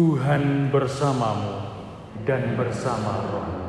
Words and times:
Tuhan 0.00 0.72
bersamamu 0.72 1.60
dan 2.24 2.56
bersama 2.56 3.20
rohmu. 3.20 3.68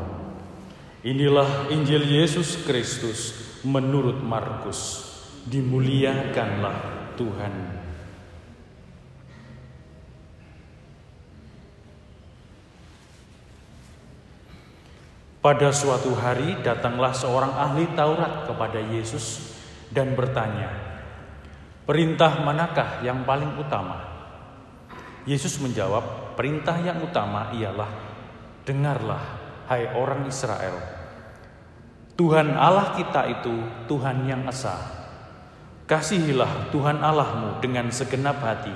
Inilah 1.03 1.67
Injil 1.67 2.07
Yesus 2.07 2.55
Kristus 2.63 3.35
menurut 3.67 4.23
Markus. 4.23 5.11
Dimuliakanlah 5.43 7.11
Tuhan. 7.19 7.51
Pada 15.43 15.69
suatu 15.75 16.15
hari 16.15 16.63
datanglah 16.63 17.11
seorang 17.11 17.51
ahli 17.59 17.91
Taurat 17.91 18.47
kepada 18.47 18.79
Yesus 18.79 19.51
dan 19.91 20.15
bertanya, 20.15 20.71
"Perintah 21.83 22.39
manakah 22.39 23.03
yang 23.03 23.27
paling 23.27 23.59
utama?" 23.59 24.11
Yesus 25.25 25.61
menjawab, 25.61 26.20
"Perintah 26.37 26.77
yang 26.79 27.01
utama 27.03 27.51
ialah: 27.55 27.91
Dengarlah, 28.61 29.23
hai 29.67 29.89
orang 29.95 30.29
Israel, 30.29 30.77
Tuhan 32.13 32.53
Allah 32.53 32.93
kita 32.93 33.25
itu 33.31 33.55
Tuhan 33.89 34.29
yang 34.29 34.45
esa. 34.45 34.77
Kasihilah 35.89 36.71
Tuhan 36.71 37.03
Allahmu 37.03 37.59
dengan 37.59 37.89
segenap 37.91 38.39
hati, 38.39 38.71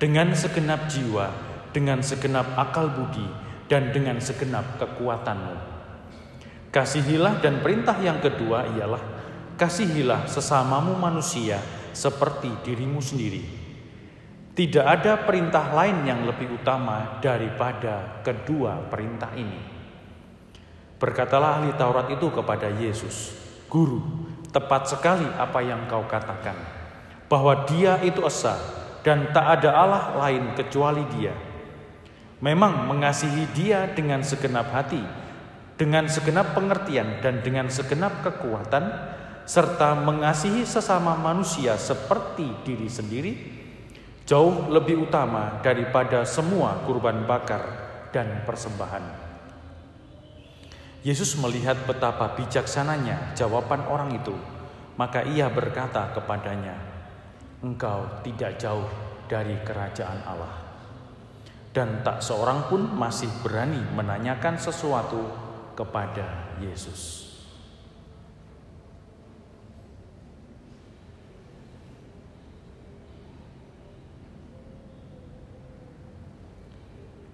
dengan 0.00 0.32
segenap 0.32 0.88
jiwa, 0.88 1.28
dengan 1.74 2.00
segenap 2.00 2.56
akal 2.56 2.88
budi, 2.94 3.26
dan 3.66 3.90
dengan 3.90 4.22
segenap 4.22 4.78
kekuatanmu." 4.78 5.56
Kasihilah 6.70 7.40
dan 7.40 7.64
perintah 7.64 7.96
yang 7.98 8.20
kedua 8.20 8.68
ialah 8.76 9.00
kasihilah 9.56 10.28
sesamamu 10.28 10.92
manusia 11.00 11.56
seperti 11.96 12.52
dirimu 12.60 13.00
sendiri. 13.00 13.65
Tidak 14.56 14.80
ada 14.80 15.20
perintah 15.20 15.68
lain 15.76 16.08
yang 16.08 16.24
lebih 16.24 16.56
utama 16.56 17.20
daripada 17.20 18.24
kedua 18.24 18.88
perintah 18.88 19.36
ini. 19.36 19.60
Berkatalah 20.96 21.60
ahli 21.60 21.76
Taurat 21.76 22.08
itu 22.08 22.32
kepada 22.32 22.72
Yesus, 22.72 23.36
"Guru, 23.68 24.00
tepat 24.48 24.88
sekali 24.88 25.28
apa 25.28 25.60
yang 25.60 25.84
kau 25.84 26.08
katakan, 26.08 26.56
bahwa 27.28 27.68
Dia 27.68 28.00
itu 28.00 28.24
esa 28.24 28.56
dan 29.04 29.28
tak 29.36 29.60
ada 29.60 29.76
Allah 29.76 30.04
lain 30.24 30.56
kecuali 30.56 31.04
Dia." 31.20 31.36
Memang 32.40 32.88
mengasihi 32.88 33.44
Dia 33.52 33.92
dengan 33.92 34.24
segenap 34.24 34.72
hati 34.72 35.26
dengan 35.76 36.08
segenap 36.08 36.56
pengertian 36.56 37.20
dan 37.20 37.44
dengan 37.44 37.68
segenap 37.68 38.24
kekuatan, 38.24 38.84
serta 39.44 39.92
mengasihi 39.94 40.64
sesama 40.64 41.14
manusia 41.14 41.76
seperti 41.76 42.48
diri 42.64 42.88
sendiri, 42.88 43.32
jauh 44.26 44.66
lebih 44.66 45.06
utama 45.06 45.62
daripada 45.62 46.26
semua 46.26 46.82
kurban 46.82 47.22
bakar 47.30 47.62
dan 48.10 48.42
persembahan. 48.42 49.24
Yesus 51.06 51.38
melihat 51.38 51.78
betapa 51.86 52.34
bijaksananya 52.34 53.38
jawaban 53.38 53.86
orang 53.86 54.18
itu, 54.18 54.34
maka 54.98 55.22
ia 55.22 55.46
berkata 55.46 56.10
kepadanya, 56.10 56.74
"Engkau 57.62 58.18
tidak 58.26 58.58
jauh 58.58 58.90
dari 59.30 59.54
kerajaan 59.62 60.18
Allah." 60.26 60.66
Dan 61.70 62.02
tak 62.02 62.18
seorang 62.18 62.66
pun 62.66 62.82
masih 62.82 63.30
berani 63.46 63.78
menanyakan 63.94 64.58
sesuatu 64.58 65.22
kepada 65.78 66.58
Yesus. 66.58 67.35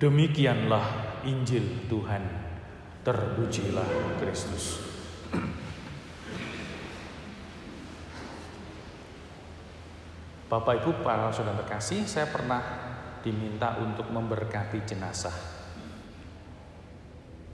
Demikianlah 0.02 1.14
Injil 1.22 1.86
Tuhan, 1.86 2.26
terpujilah 3.06 4.18
Kristus. 4.18 4.82
Bapak 10.50 10.82
Ibu 10.82 11.06
para 11.06 11.30
saudara 11.30 11.62
terkasih, 11.62 12.02
saya 12.02 12.26
pernah 12.34 12.58
diminta 13.22 13.78
untuk 13.78 14.10
memberkati 14.10 14.82
jenazah. 14.82 15.38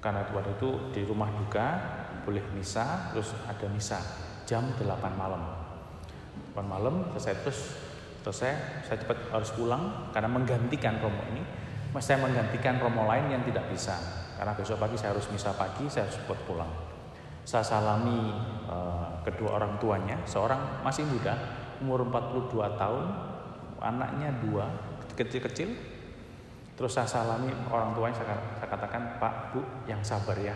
Karena 0.00 0.24
waktu 0.32 0.56
itu 0.56 0.70
di 0.96 1.04
rumah 1.04 1.28
duka 1.28 1.68
boleh 2.24 2.48
misa 2.56 3.12
terus 3.12 3.36
ada 3.44 3.68
misa 3.68 4.00
jam 4.48 4.72
8 4.72 4.88
malam. 5.20 5.52
8 6.56 6.64
malam 6.64 7.12
selesai 7.12 7.44
terus 7.44 7.60
selesai 8.24 8.88
saya 8.88 8.96
cepat 9.04 9.36
harus 9.36 9.52
pulang 9.52 10.08
karena 10.16 10.32
menggantikan 10.32 10.96
romo 10.96 11.20
ini 11.28 11.67
saya 11.96 12.20
menggantikan 12.20 12.76
romo 12.76 13.08
lain 13.08 13.32
yang 13.32 13.42
tidak 13.48 13.64
bisa 13.72 13.96
karena 14.36 14.52
besok 14.54 14.78
pagi 14.78 14.94
saya 15.00 15.16
harus 15.16 15.26
misa 15.32 15.50
pagi 15.56 15.88
saya 15.88 16.04
harus 16.04 16.20
cepat 16.20 16.38
pulang 16.44 16.70
saya 17.48 17.64
salami 17.64 18.28
uh, 18.68 19.24
kedua 19.24 19.56
orang 19.56 19.80
tuanya 19.80 20.20
seorang 20.28 20.84
masih 20.84 21.08
muda 21.08 21.34
umur 21.80 22.04
42 22.06 22.52
tahun 22.76 23.04
anaknya 23.80 24.30
dua 24.44 24.68
kecil-kecil 25.16 25.98
Terus 26.78 26.94
saya 26.94 27.10
salami 27.10 27.50
orang 27.74 27.90
tuanya, 27.90 28.14
saya, 28.22 28.38
saya 28.54 28.70
katakan, 28.70 29.18
Pak, 29.18 29.50
Bu, 29.50 29.66
yang 29.90 29.98
sabar 30.06 30.38
ya. 30.38 30.54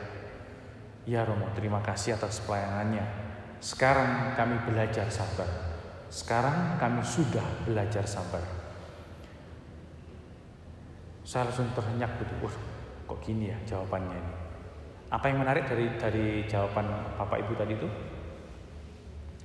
Ya 1.03 1.27
Romo, 1.27 1.51
terima 1.51 1.83
kasih 1.83 2.15
atas 2.15 2.39
pelayanannya. 2.47 3.03
Sekarang 3.59 4.39
kami 4.39 4.55
belajar 4.63 5.11
sabar. 5.11 5.51
Sekarang 6.15 6.79
kami 6.79 7.03
sudah 7.03 7.43
belajar 7.67 8.07
sabar. 8.07 8.62
Saya 11.33 11.49
langsung 11.49 11.73
terhenyak 11.73 12.21
gitu, 12.21 12.45
Wah, 12.45 12.53
kok 13.09 13.25
gini 13.25 13.49
ya 13.49 13.57
jawabannya 13.65 14.21
ini. 14.21 14.33
Apa 15.09 15.33
yang 15.33 15.41
menarik 15.41 15.65
dari 15.65 15.89
dari 15.97 16.45
jawaban 16.45 16.85
Bapak 17.17 17.41
Ibu 17.41 17.57
tadi 17.57 17.73
itu? 17.73 17.89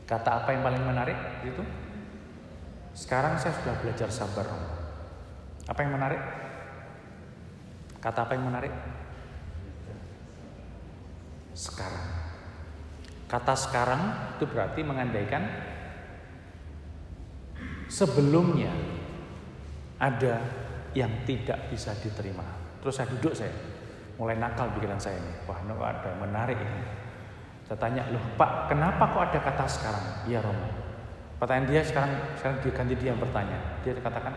Kata 0.03 0.43
apa 0.43 0.51
yang 0.51 0.67
paling 0.67 0.83
menarik 0.83 1.15
itu? 1.47 1.63
Sekarang 2.91 3.39
saya 3.39 3.55
sudah 3.55 3.79
belajar 3.79 4.11
sabar. 4.11 4.51
Apa 5.63 5.79
yang 5.79 5.95
menarik? 5.95 6.19
Kata 8.03 8.19
apa 8.19 8.35
yang 8.35 8.51
menarik? 8.51 8.73
Sekarang. 11.55 12.03
Kata 13.31 13.55
sekarang 13.55 14.01
itu 14.35 14.43
berarti 14.43 14.83
mengandaikan 14.83 15.43
sebelumnya 17.87 18.75
ada 20.03 20.66
yang 20.93 21.11
tidak 21.27 21.71
bisa 21.71 21.91
diterima. 21.99 22.43
Terus 22.79 22.93
saya 22.95 23.07
duduk 23.11 23.33
saya, 23.33 23.51
mulai 24.15 24.39
nakal 24.39 24.71
pikiran 24.77 24.99
saya 24.99 25.19
ini. 25.19 25.33
Wah, 25.49 25.59
ini 25.63 25.73
ada 25.75 26.11
menarik 26.19 26.57
ini. 26.59 26.81
Saya 27.67 27.77
tanya, 27.83 28.07
loh 28.11 28.23
Pak, 28.39 28.71
kenapa 28.71 29.11
kok 29.11 29.23
ada 29.27 29.39
kata 29.43 29.65
sekarang? 29.67 30.05
Iya 30.23 30.39
Romo. 30.39 30.67
Pertanyaan 31.37 31.67
dia 31.67 31.81
sekarang, 31.83 32.15
sekarang 32.39 32.57
diganti 32.63 32.95
dia 32.95 33.11
yang 33.11 33.19
bertanya. 33.19 33.59
Dia 33.83 33.91
katakan, 33.99 34.33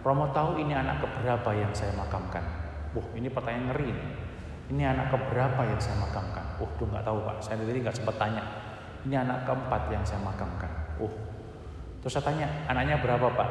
Romo 0.00 0.32
tahu 0.32 0.56
ini 0.56 0.72
anak 0.72 1.04
keberapa 1.04 1.52
yang 1.52 1.72
saya 1.76 1.92
makamkan. 1.92 2.40
Wah 2.96 3.06
ini 3.14 3.30
pertanyaan 3.30 3.70
ngeri 3.70 3.90
Ini 4.70 4.82
anak 4.86 5.10
keberapa 5.10 5.66
yang 5.66 5.78
saya 5.82 5.98
makamkan? 5.98 6.62
Oh 6.62 6.70
tuh 6.78 6.86
nggak 6.86 7.02
tahu 7.02 7.26
pak. 7.26 7.42
Saya 7.42 7.58
tadi 7.58 7.82
nggak 7.82 7.96
sempat 7.98 8.16
tanya. 8.22 8.42
Ini 9.02 9.18
anak 9.18 9.42
keempat 9.42 9.82
yang 9.90 10.06
saya 10.06 10.22
makamkan. 10.22 10.70
Oh 11.02 11.10
terus 12.00 12.14
saya 12.14 12.22
tanya 12.30 12.46
anaknya 12.70 13.02
berapa 13.02 13.34
pak? 13.34 13.48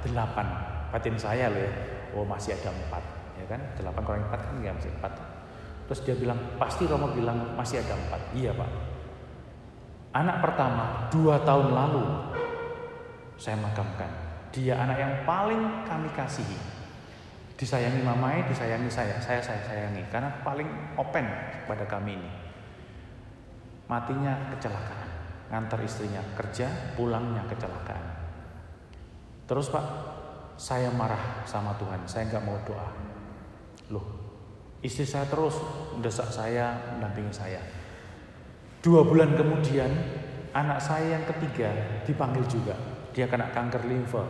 Delapan. 0.00 0.71
Batin 0.92 1.16
saya 1.16 1.48
loh 1.48 1.58
ya. 1.58 1.72
Oh 2.12 2.28
masih 2.28 2.52
ada 2.54 2.68
empat. 2.68 3.00
Ya 3.40 3.44
kan? 3.48 3.60
Delapan 3.80 4.02
kurang 4.04 4.24
empat 4.28 4.40
kan 4.44 4.54
nggak 4.60 4.76
masih 4.76 4.92
empat. 5.00 5.12
Terus 5.88 6.00
dia 6.04 6.14
bilang 6.14 6.38
pasti 6.60 6.84
Romo 6.84 7.08
bilang 7.10 7.56
masih 7.56 7.80
ada 7.80 7.96
empat. 7.96 8.20
Iya 8.36 8.52
pak. 8.52 8.70
Anak 10.12 10.44
pertama 10.44 11.08
dua 11.08 11.40
tahun 11.40 11.72
lalu 11.72 12.04
saya 13.40 13.56
makamkan. 13.56 14.12
Dia 14.52 14.76
anak 14.76 15.00
yang 15.00 15.14
paling 15.24 15.88
kami 15.88 16.12
kasihi 16.12 16.82
disayangi 17.62 18.02
mamai, 18.02 18.42
disayangi 18.50 18.90
saya, 18.90 19.22
saya 19.22 19.38
saya 19.38 19.62
sayangi 19.62 20.02
karena 20.10 20.42
paling 20.42 20.66
open 20.98 21.22
pada 21.70 21.86
kami 21.86 22.18
ini. 22.18 22.30
Matinya 23.86 24.50
kecelakaan, 24.50 25.10
ngantar 25.46 25.78
istrinya 25.86 26.18
kerja, 26.34 26.66
pulangnya 26.98 27.46
kecelakaan. 27.46 28.02
Terus 29.46 29.70
Pak, 29.70 29.86
saya 30.56 30.92
marah 30.92 31.42
sama 31.48 31.74
Tuhan, 31.80 32.00
saya 32.06 32.28
nggak 32.28 32.44
mau 32.44 32.58
doa. 32.66 32.88
Loh, 33.92 34.06
istri 34.84 35.06
saya 35.06 35.28
terus 35.28 35.58
mendesak 35.96 36.28
saya, 36.28 36.96
mendampingi 36.96 37.32
saya. 37.32 37.60
Dua 38.82 39.06
bulan 39.06 39.38
kemudian, 39.38 39.90
anak 40.52 40.82
saya 40.82 41.18
yang 41.18 41.24
ketiga 41.28 41.70
dipanggil 42.02 42.42
juga. 42.50 42.74
Dia 43.12 43.28
kena 43.28 43.52
kanker 43.52 43.86
limfa, 43.86 44.24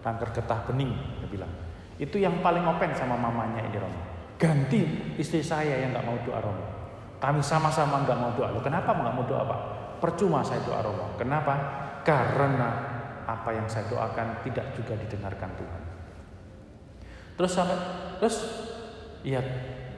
kanker 0.00 0.30
getah 0.34 0.60
bening, 0.70 0.94
dia 1.20 1.28
bilang. 1.28 1.52
Itu 2.00 2.16
yang 2.16 2.40
paling 2.40 2.64
open 2.64 2.96
sama 2.96 3.18
mamanya 3.18 3.60
ini 3.60 3.76
Romo. 3.76 4.00
Ganti 4.40 5.12
istri 5.20 5.44
saya 5.44 5.76
yang 5.84 5.92
nggak 5.92 6.06
mau 6.08 6.16
doa 6.24 6.40
Romo. 6.40 6.66
Kami 7.20 7.44
sama-sama 7.44 8.00
nggak 8.08 8.16
mau 8.16 8.32
doa. 8.32 8.48
Loh, 8.56 8.64
kenapa 8.64 8.96
nggak 8.96 9.12
mau 9.12 9.24
doa 9.28 9.44
Pak? 9.44 9.60
Percuma 10.00 10.40
saya 10.40 10.64
doa 10.64 10.80
Romo. 10.80 11.12
Kenapa? 11.20 11.52
Karena 12.00 12.89
apa 13.30 13.54
yang 13.54 13.66
saya 13.70 13.86
doakan 13.86 14.42
tidak 14.42 14.74
juga 14.74 14.98
didengarkan 14.98 15.50
Tuhan. 15.54 15.82
Terus 17.38 17.52
sampai 17.54 17.78
terus 18.18 18.36
ya 19.22 19.40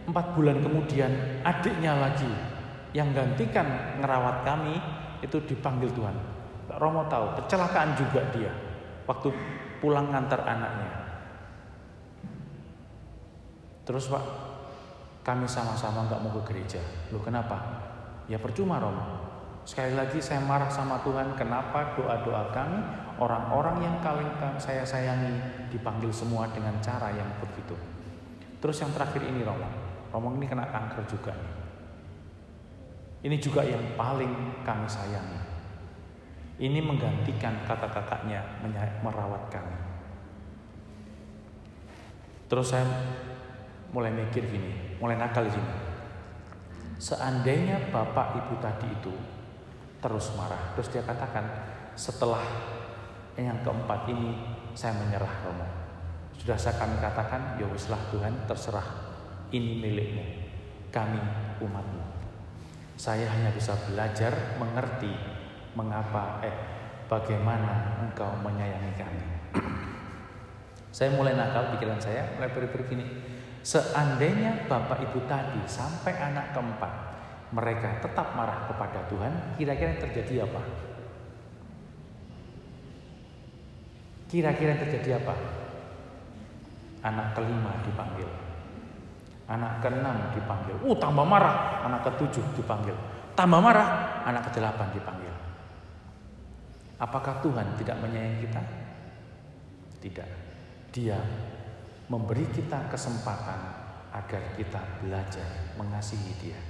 empat 0.04 0.36
bulan 0.36 0.60
kemudian 0.60 1.40
adiknya 1.42 1.96
lagi 1.96 2.28
yang 2.92 3.10
gantikan 3.16 3.98
ngerawat 4.04 4.44
kami 4.44 4.76
itu 5.24 5.40
dipanggil 5.48 5.88
Tuhan. 5.96 6.16
Romo 6.76 7.08
tahu 7.08 7.40
kecelakaan 7.42 7.96
juga 7.96 8.20
dia 8.36 8.52
waktu 9.08 9.32
pulang 9.80 10.12
ngantar 10.12 10.44
anaknya. 10.46 10.90
Terus 13.82 14.06
Pak, 14.06 14.24
kami 15.26 15.50
sama-sama 15.50 16.06
nggak 16.06 16.22
mau 16.22 16.38
ke 16.38 16.54
gereja. 16.54 16.78
Loh 17.10 17.18
kenapa? 17.18 17.58
Ya 18.30 18.38
percuma 18.38 18.78
Romo. 18.78 19.31
Sekali 19.62 19.94
lagi 19.94 20.18
saya 20.18 20.42
marah 20.42 20.66
sama 20.66 20.98
Tuhan, 21.06 21.38
kenapa 21.38 21.94
doa-doa 21.94 22.50
kami, 22.50 22.82
orang-orang 23.22 23.86
yang 23.86 23.96
paling 24.02 24.26
saya 24.58 24.82
sayangi 24.82 25.38
dipanggil 25.70 26.10
semua 26.10 26.50
dengan 26.50 26.74
cara 26.82 27.14
yang 27.14 27.30
begitu. 27.38 27.78
Terus 28.58 28.82
yang 28.82 28.90
terakhir 28.90 29.22
ini 29.22 29.46
Romo, 29.46 29.70
Romo 30.10 30.34
ini 30.34 30.50
kena 30.50 30.66
kanker 30.66 31.06
juga. 31.06 31.34
Ini 33.22 33.38
juga 33.38 33.62
yang 33.62 33.94
paling 33.94 34.66
kami 34.66 34.86
sayangi. 34.90 35.40
Ini 36.58 36.82
menggantikan 36.82 37.62
kata 37.62 37.86
kakaknya 37.86 38.42
merawat 39.02 39.46
kami. 39.46 39.78
Terus 42.50 42.66
saya 42.66 42.84
mulai 43.94 44.10
mikir 44.10 44.42
gini, 44.42 44.98
mulai 44.98 45.14
nakal 45.14 45.46
di 45.46 45.54
sini. 45.54 45.74
Seandainya 46.98 47.94
bapak 47.94 48.42
ibu 48.42 48.54
tadi 48.58 48.90
itu 48.90 49.14
terus 50.02 50.34
marah, 50.34 50.74
terus 50.74 50.90
dia 50.90 51.06
katakan 51.06 51.46
setelah 51.94 52.42
yang 53.38 53.62
keempat 53.62 54.10
ini 54.10 54.34
saya 54.74 54.98
menyerah 54.98 55.30
Romo. 55.46 55.64
Sudah 56.36 56.58
saya 56.58 56.74
kami 56.74 56.98
katakan, 56.98 57.54
ya 57.56 57.70
wislah 57.70 58.02
Tuhan 58.10 58.34
terserah 58.50 58.84
ini 59.54 59.78
milikmu, 59.78 60.24
kami 60.90 61.22
umatmu. 61.62 62.02
Saya 62.98 63.30
hanya 63.30 63.54
bisa 63.54 63.78
belajar 63.86 64.58
mengerti 64.58 65.14
mengapa 65.78 66.42
eh 66.42 66.56
bagaimana 67.06 68.02
engkau 68.02 68.34
menyayangi 68.42 68.92
kami. 68.98 69.24
saya 70.96 71.14
mulai 71.14 71.38
nakal 71.38 71.78
pikiran 71.78 72.02
saya, 72.02 72.34
mulai 72.36 72.50
berpikir 72.50 72.90
gini, 72.90 73.06
Seandainya 73.62 74.66
bapak 74.66 75.06
ibu 75.06 75.22
tadi 75.30 75.62
sampai 75.70 76.18
anak 76.18 76.50
keempat 76.50 76.90
mereka 77.52 78.00
tetap 78.00 78.32
marah 78.32 78.64
kepada 78.64 79.04
Tuhan, 79.12 79.32
kira-kira 79.60 79.92
yang 79.92 80.02
terjadi 80.08 80.34
apa? 80.48 80.60
Kira-kira 84.32 84.72
yang 84.72 84.82
terjadi 84.88 85.20
apa? 85.20 85.34
Anak 87.04 87.36
kelima 87.36 87.76
dipanggil. 87.84 88.30
Anak 89.52 89.84
keenam 89.84 90.32
dipanggil. 90.32 90.76
Uh, 90.80 90.96
tambah 90.96 91.28
marah. 91.28 91.84
Anak 91.84 92.08
ketujuh 92.08 92.40
dipanggil. 92.56 92.96
Tambah 93.36 93.60
marah. 93.60 94.22
Anak 94.24 94.48
kedelapan 94.48 94.88
dipanggil. 94.96 95.34
Apakah 96.96 97.42
Tuhan 97.44 97.76
tidak 97.76 98.00
menyayangi 98.00 98.48
kita? 98.48 98.62
Tidak. 100.00 100.28
Dia 100.94 101.18
memberi 102.08 102.48
kita 102.48 102.88
kesempatan 102.88 103.60
agar 104.12 104.42
kita 104.56 104.80
belajar 105.00 105.74
mengasihi 105.80 106.32
Dia, 106.40 106.60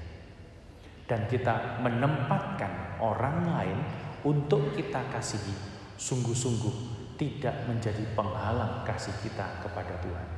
dan 1.13 1.29
kita 1.29 1.77
menempatkan 1.85 2.97
orang 2.97 3.45
lain 3.53 3.77
untuk 4.25 4.73
kita 4.73 5.13
kasihi, 5.13 5.53
sungguh-sungguh 6.01 7.05
tidak 7.21 7.69
menjadi 7.69 8.01
penghalang 8.17 8.81
kasih 8.89 9.13
kita 9.21 9.61
kepada 9.61 9.93
Tuhan. 10.01 10.29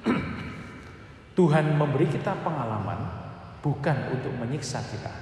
Tuhan 1.36 1.76
memberi 1.76 2.08
kita 2.08 2.40
pengalaman 2.40 3.04
bukan 3.60 4.16
untuk 4.16 4.32
menyiksa 4.40 4.80
kita, 4.80 5.12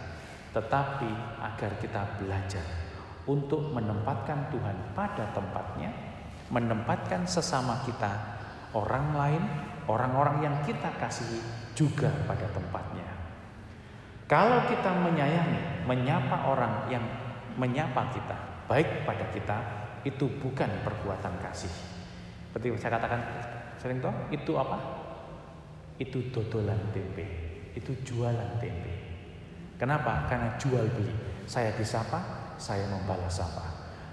tetapi 0.55 1.11
agar 1.43 1.75
kita 1.83 2.23
belajar 2.23 2.63
untuk 3.27 3.75
menempatkan 3.75 4.55
Tuhan 4.55 4.95
pada 4.95 5.35
tempatnya, 5.35 5.91
menempatkan 6.55 7.27
sesama 7.27 7.83
kita 7.83 8.39
orang 8.71 9.19
lain, 9.19 9.43
orang-orang 9.91 10.47
yang 10.47 10.57
kita 10.63 10.95
kasihi 11.03 11.43
juga 11.75 12.15
pada 12.31 12.47
tempatnya. 12.55 13.24
Kalau 14.35 14.67
kita 14.67 14.91
menyayangi, 14.91 15.87
menyapa 15.87 16.51
orang 16.51 16.91
yang 16.91 17.07
menyapa 17.55 18.11
kita, 18.11 18.67
baik 18.67 19.07
pada 19.07 19.31
kita, 19.31 19.59
itu 20.03 20.27
bukan 20.43 20.67
perbuatan 20.83 21.39
kasih. 21.39 21.71
Seperti 22.51 22.75
saya 22.83 22.99
katakan 22.99 23.23
sering 23.79 24.03
toh, 24.03 24.11
itu 24.35 24.59
apa? 24.59 24.75
Itu 26.03 26.35
dodolan 26.35 26.91
tempe, 26.91 27.23
itu 27.79 27.95
jualan 28.03 28.59
tempe. 28.59 28.91
Kenapa? 29.79 30.27
Karena 30.27 30.59
jual 30.59 30.83
beli. 30.83 31.15
Saya 31.47 31.71
disapa, 31.79 32.51
saya 32.59 32.91
membalas 32.91 33.39
sapa. 33.39 33.63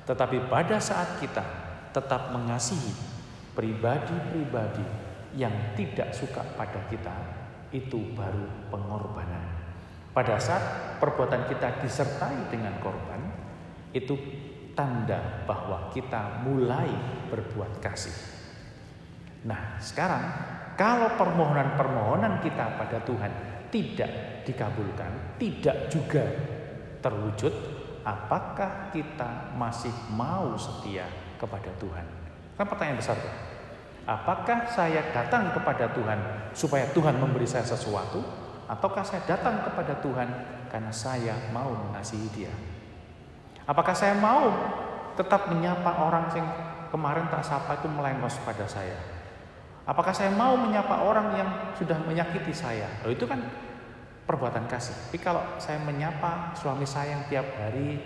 Tetapi 0.06 0.54
pada 0.54 0.78
saat 0.78 1.18
kita 1.18 1.42
tetap 1.98 2.30
mengasihi 2.30 2.94
pribadi-pribadi 3.58 4.86
yang 5.34 5.74
tidak 5.74 6.14
suka 6.14 6.46
pada 6.54 6.78
kita 6.94 7.16
itu 7.74 8.14
baru 8.14 8.70
pengorbanan. 8.70 9.71
Pada 10.12 10.36
saat 10.36 11.00
perbuatan 11.00 11.48
kita 11.48 11.80
disertai 11.80 12.52
dengan 12.52 12.76
korban, 12.84 13.22
itu 13.96 14.16
tanda 14.76 15.44
bahwa 15.48 15.88
kita 15.92 16.44
mulai 16.44 16.92
berbuat 17.32 17.80
kasih. 17.80 18.16
Nah, 19.48 19.80
sekarang 19.80 20.24
kalau 20.76 21.16
permohonan-permohonan 21.16 22.44
kita 22.44 22.76
pada 22.76 23.00
Tuhan 23.08 23.32
tidak 23.72 24.44
dikabulkan, 24.44 25.40
tidak 25.40 25.88
juga 25.88 26.24
terwujud, 27.00 27.54
apakah 28.04 28.92
kita 28.92 29.56
masih 29.56 29.92
mau 30.12 30.54
setia 30.60 31.08
kepada 31.40 31.72
Tuhan? 31.80 32.06
Kan 32.60 32.66
pertanyaan 32.68 33.00
besar. 33.00 33.18
Apakah 34.02 34.66
saya 34.68 35.14
datang 35.14 35.54
kepada 35.54 35.88
Tuhan 35.94 36.20
supaya 36.58 36.90
Tuhan 36.90 37.22
memberi 37.22 37.46
saya 37.46 37.64
sesuatu? 37.64 38.41
Ataukah 38.72 39.04
saya 39.04 39.20
datang 39.28 39.68
kepada 39.68 40.00
Tuhan 40.00 40.30
karena 40.72 40.94
saya 40.96 41.36
mau 41.52 41.76
mengasihi 41.76 42.28
dia? 42.32 42.54
Apakah 43.68 43.92
saya 43.92 44.16
mau 44.16 44.48
tetap 45.20 45.52
menyapa 45.52 46.08
orang 46.08 46.32
yang 46.32 46.48
kemarin 46.88 47.28
tak 47.28 47.44
sapa 47.44 47.84
itu 47.84 47.92
melengos 47.92 48.40
pada 48.48 48.64
saya? 48.64 48.96
Apakah 49.84 50.16
saya 50.16 50.32
mau 50.32 50.56
menyapa 50.56 51.04
orang 51.04 51.36
yang 51.36 51.50
sudah 51.76 52.00
menyakiti 52.08 52.56
saya? 52.56 52.88
Oh, 53.04 53.12
itu 53.12 53.28
kan 53.28 53.44
perbuatan 54.24 54.72
kasih. 54.72 54.96
Tapi 54.96 55.20
kalau 55.20 55.44
saya 55.60 55.84
menyapa 55.84 56.56
suami 56.56 56.88
saya 56.88 57.20
yang 57.20 57.28
tiap 57.28 57.52
hari 57.60 58.00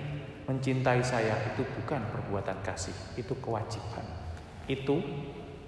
mencintai 0.50 1.06
saya 1.06 1.38
itu 1.54 1.62
bukan 1.78 2.02
perbuatan 2.10 2.58
kasih, 2.66 2.96
itu 3.14 3.38
kewajiban 3.38 4.26
itu 4.66 4.98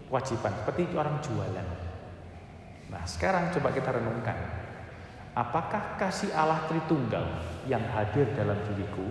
kewajiban 0.09 0.53
seperti 0.63 0.83
orang 0.97 1.17
jualan. 1.21 1.67
Nah, 2.87 3.03
sekarang 3.03 3.51
coba 3.53 3.69
kita 3.75 3.93
renungkan. 3.93 4.66
Apakah 5.37 6.01
kasih 6.01 6.33
Allah 6.33 6.65
Tritunggal 6.65 7.21
yang 7.69 7.85
hadir 7.93 8.25
dalam 8.33 8.57
diriku 8.65 9.05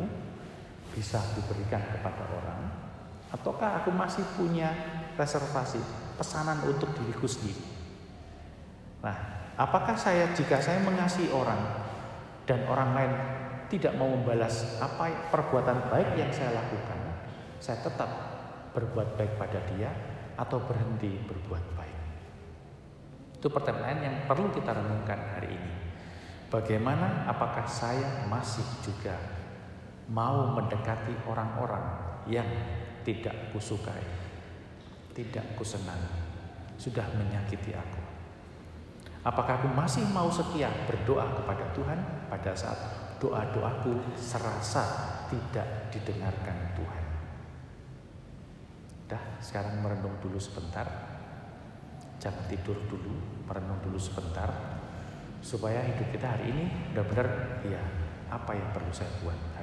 bisa 0.91 1.23
diberikan 1.39 1.79
kepada 1.87 2.27
orang 2.27 2.67
ataukah 3.31 3.79
aku 3.79 3.95
masih 3.95 4.27
punya 4.35 4.75
reservasi 5.15 5.79
pesanan 6.19 6.59
untuk 6.67 6.91
diriku 6.99 7.31
sendiri? 7.31 7.63
Nah, 9.07 9.15
apakah 9.55 9.95
saya 9.95 10.35
jika 10.35 10.59
saya 10.59 10.83
mengasihi 10.83 11.31
orang 11.31 11.63
dan 12.43 12.67
orang 12.67 12.91
lain 12.91 13.13
tidak 13.71 13.95
mau 13.95 14.11
membalas 14.11 14.83
apa 14.83 15.31
perbuatan 15.31 15.95
baik 15.95 16.19
yang 16.19 16.35
saya 16.35 16.59
lakukan, 16.59 17.23
saya 17.63 17.79
tetap 17.87 18.11
berbuat 18.75 19.15
baik 19.15 19.39
pada 19.39 19.63
dia 19.79 19.95
atau 20.35 20.59
berhenti 20.59 21.23
berbuat 21.23 21.65
baik? 21.79 21.99
Itu 23.39 23.47
pertanyaan 23.47 24.01
yang 24.03 24.17
perlu 24.27 24.51
kita 24.51 24.75
renungkan 24.75 25.39
hari 25.39 25.55
ini. 25.55 25.86
Bagaimana 26.57 27.29
apakah 27.29 27.69
saya 27.69 28.25
masih 28.33 28.65
juga 28.81 29.13
mau 30.09 30.57
mendekati 30.57 31.13
orang-orang 31.29 31.85
yang 32.25 32.49
tidak 33.05 33.53
kusukai, 33.53 34.01
tidak 35.13 35.45
kusenangi, 35.53 36.17
sudah 36.81 37.05
menyakiti 37.13 37.77
aku? 37.77 38.01
Apakah 39.21 39.61
aku 39.61 39.69
masih 39.69 40.09
mau 40.09 40.33
setia 40.33 40.73
berdoa 40.89 41.29
kepada 41.37 41.77
Tuhan 41.77 42.01
pada 42.33 42.57
saat 42.57 42.81
doa-doaku 43.21 44.17
serasa 44.17 44.85
tidak 45.29 45.93
didengarkan 45.93 46.73
Tuhan? 46.73 47.05
Dah, 49.13 49.25
sekarang 49.45 49.85
merenung 49.85 50.17
dulu 50.25 50.41
sebentar. 50.41 50.89
Jangan 52.17 52.49
tidur 52.49 52.81
dulu, 52.89 53.45
merenung 53.45 53.77
dulu 53.85 54.01
sebentar 54.01 54.76
supaya 55.41 55.83
hidup 55.85 56.09
kita 56.13 56.27
hari 56.27 56.53
ini 56.53 56.65
benar-benar 56.93 57.61
ya 57.67 57.83
apa 58.31 58.53
yang 58.55 58.69
perlu 58.75 58.93
saya 58.93 59.11
buat. 59.23 59.56